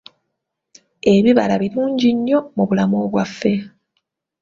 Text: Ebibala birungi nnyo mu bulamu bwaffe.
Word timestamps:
Ebibala 1.13 1.55
birungi 1.61 2.09
nnyo 2.15 2.39
mu 2.55 2.63
bulamu 2.67 2.97
bwaffe. 3.11 3.53